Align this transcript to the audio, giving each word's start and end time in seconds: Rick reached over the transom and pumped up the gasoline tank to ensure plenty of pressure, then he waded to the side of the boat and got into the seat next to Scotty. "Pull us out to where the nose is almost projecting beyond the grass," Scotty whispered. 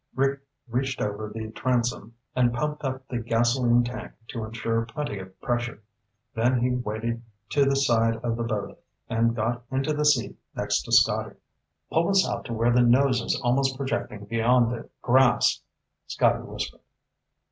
Rick 0.15 0.39
reached 0.67 0.99
over 0.99 1.29
the 1.31 1.51
transom 1.51 2.15
and 2.35 2.51
pumped 2.55 2.83
up 2.83 3.07
the 3.07 3.19
gasoline 3.19 3.83
tank 3.83 4.13
to 4.29 4.43
ensure 4.43 4.83
plenty 4.83 5.19
of 5.19 5.39
pressure, 5.41 5.83
then 6.33 6.59
he 6.59 6.71
waded 6.73 7.21
to 7.51 7.65
the 7.65 7.75
side 7.75 8.15
of 8.23 8.35
the 8.35 8.41
boat 8.41 8.83
and 9.07 9.35
got 9.35 9.61
into 9.69 9.93
the 9.93 10.03
seat 10.03 10.39
next 10.55 10.81
to 10.85 10.91
Scotty. 10.91 11.35
"Pull 11.91 12.09
us 12.09 12.27
out 12.27 12.45
to 12.45 12.53
where 12.53 12.71
the 12.71 12.81
nose 12.81 13.21
is 13.21 13.39
almost 13.43 13.77
projecting 13.77 14.25
beyond 14.25 14.71
the 14.71 14.89
grass," 15.03 15.61
Scotty 16.07 16.41
whispered. 16.41 16.81